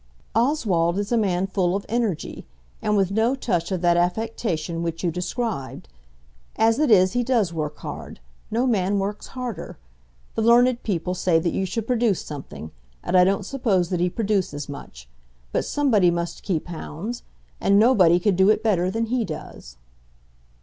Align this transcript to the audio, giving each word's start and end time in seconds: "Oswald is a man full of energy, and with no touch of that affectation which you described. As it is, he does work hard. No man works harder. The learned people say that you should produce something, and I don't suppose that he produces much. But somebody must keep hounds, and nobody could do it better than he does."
"Oswald 0.33 0.97
is 0.97 1.11
a 1.11 1.15
man 1.17 1.45
full 1.45 1.75
of 1.75 1.85
energy, 1.87 2.47
and 2.81 2.97
with 2.97 3.11
no 3.11 3.35
touch 3.35 3.71
of 3.71 3.81
that 3.81 3.97
affectation 3.97 4.81
which 4.81 5.03
you 5.03 5.11
described. 5.11 5.89
As 6.55 6.79
it 6.79 6.89
is, 6.89 7.13
he 7.13 7.23
does 7.23 7.53
work 7.53 7.77
hard. 7.77 8.19
No 8.49 8.65
man 8.65 8.97
works 8.97 9.27
harder. 9.37 9.77
The 10.33 10.41
learned 10.41 10.81
people 10.81 11.13
say 11.13 11.37
that 11.37 11.53
you 11.53 11.67
should 11.67 11.85
produce 11.85 12.25
something, 12.25 12.71
and 13.03 13.15
I 13.15 13.23
don't 13.23 13.45
suppose 13.45 13.89
that 13.89 13.99
he 13.99 14.09
produces 14.09 14.67
much. 14.67 15.07
But 15.51 15.65
somebody 15.65 16.09
must 16.09 16.41
keep 16.41 16.65
hounds, 16.65 17.21
and 17.59 17.77
nobody 17.77 18.19
could 18.19 18.35
do 18.35 18.49
it 18.49 18.63
better 18.63 18.89
than 18.89 19.05
he 19.05 19.23
does." 19.23 19.77